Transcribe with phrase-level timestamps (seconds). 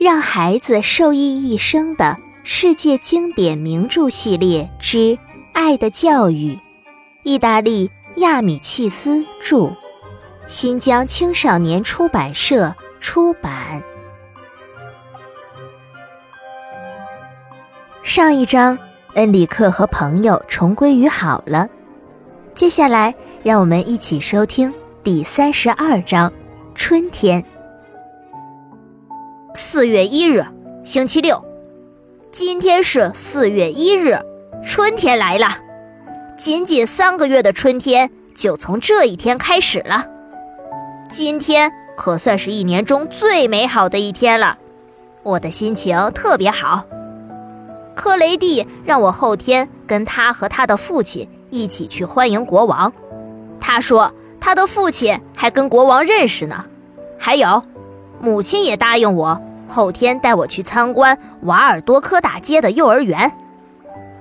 [0.00, 4.96] 让孩子受益一生的世界经典名著系列之
[5.52, 6.54] 《爱的教育》，
[7.22, 9.76] 意大利亚米契斯著，
[10.46, 13.84] 新疆青少年出版社出版。
[18.02, 18.78] 上一章，
[19.16, 21.68] 恩里克和朋友重归于好了。
[22.54, 24.72] 接下来，让我们一起收听
[25.02, 26.32] 第三十二章：
[26.74, 27.44] 春天。
[29.54, 30.44] 四月一日，
[30.84, 31.44] 星期六。
[32.30, 34.18] 今天是四月一日，
[34.64, 35.58] 春天来了。
[36.36, 40.06] 仅仅三个月的春天就从这一天开始了。
[41.10, 44.58] 今天可算是一年中最美好的一天了，
[45.24, 46.84] 我的心情特别好。
[47.96, 52.92] 克雷蒂让我后天跟他和他的父亲一起去欢迎国王。
[53.60, 56.64] 他说他的父亲还跟国王认识呢。
[57.18, 57.62] 还有，
[58.18, 59.38] 母亲也答应我。
[59.70, 63.32] 后天带我去参观瓦尔多科大街的幼儿园。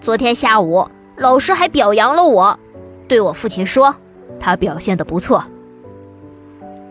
[0.00, 2.58] 昨天下午，老师还表扬了我，
[3.08, 3.96] 对我父亲说，
[4.38, 5.44] 他表现得不错。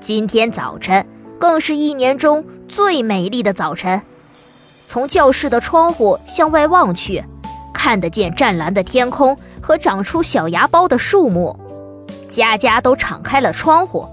[0.01, 1.05] 今天早晨
[1.39, 4.01] 更是一年中最美丽的早晨。
[4.87, 7.23] 从教室的窗户向外望去，
[7.73, 11.55] 看得见湛蓝的天空和长出小芽苞的树木，
[12.27, 14.07] 家家都敞开了窗户，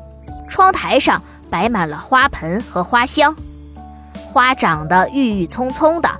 [0.49, 3.35] 窗台上摆满了花盆和花香。
[4.37, 6.11] 花长得郁郁葱葱的，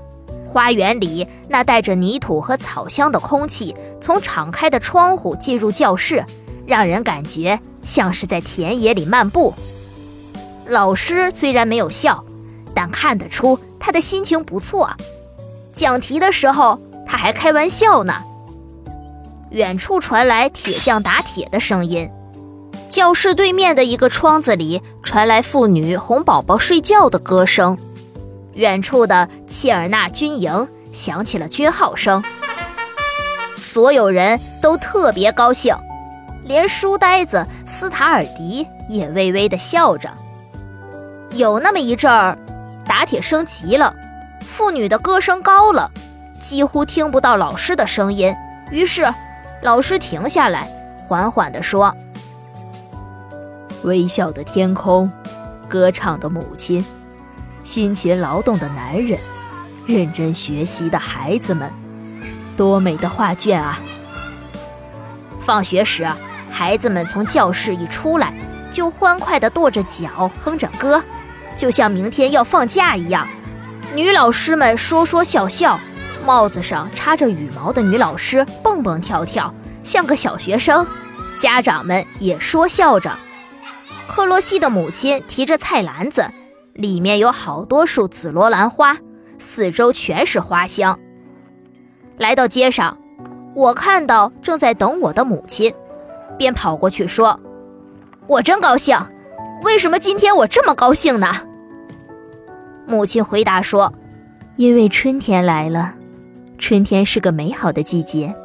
[0.47, 6.25] 花园里那带着泥土和草香的空气从敞开的窗户进入教室，
[6.65, 9.53] 让人感觉像是在田野里漫步。
[10.65, 12.23] 老师虽然没有笑，
[12.73, 14.89] 但看得出他的心情不错。
[15.71, 18.15] 讲题的时候他还开玩笑呢。
[19.51, 22.09] 远处传来铁匠打铁的声音，
[22.89, 27.77] 教室对面的一个窗子里传来妇女哄宝宝睡觉的歌声。
[28.57, 32.23] 远处的切尔纳军营响起了军号声，
[33.55, 35.77] 所有人都特别高兴，
[36.43, 40.09] 连书呆子斯塔尔迪也微微的笑着。
[41.33, 42.35] 有那么一阵儿，
[42.83, 43.95] 打铁声急了，
[44.41, 45.91] 妇女的歌声高了，
[46.41, 48.35] 几乎听不到老师的声音。
[48.71, 49.05] 于是，
[49.61, 50.67] 老师停下来，
[51.07, 51.95] 缓缓地说
[53.83, 55.11] ：“微笑的天空，
[55.69, 56.83] 歌唱的母亲。”
[57.67, 59.19] 辛勤劳动的男人，
[59.85, 61.69] 认真学习的孩子们，
[62.55, 63.81] 多美的画卷啊！
[65.41, 66.07] 放学时，
[66.49, 68.33] 孩子们从教室一出来，
[68.71, 71.03] 就欢快地跺着脚，哼着歌，
[71.57, 73.27] 就像明天要放假一样。
[73.93, 75.77] 女老师们说说笑笑，
[76.25, 79.53] 帽子上插着羽毛的女老师蹦蹦跳跳，
[79.83, 80.87] 像个小学生。
[81.37, 83.13] 家长们也说笑着。
[84.07, 86.31] 克罗西的母亲提着菜篮子。
[86.77, 88.97] 里面有好多束紫罗兰花，
[89.39, 90.99] 四周全是花香。
[92.19, 92.99] 来到街上，
[93.55, 95.73] 我看到正在等我的母亲，
[96.37, 97.39] 便跑过去说
[98.27, 98.95] ：“我真高兴，
[99.63, 101.27] 为什么今天我这么高兴呢？”
[102.85, 103.91] 母亲回答说
[104.55, 105.95] ：“因为春天来了，
[106.59, 108.35] 春天是个美好的季节，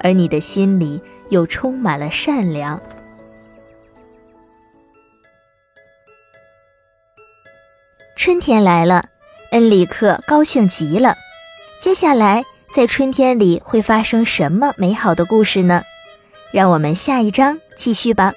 [0.00, 2.78] 而你的心里又充满了善良。”
[8.22, 9.06] 春天来了，
[9.50, 11.16] 恩里克高兴极了。
[11.80, 15.84] 接下来，在春天里会发生什么美好的故事呢？
[16.52, 18.34] 让我们下一章继续吧。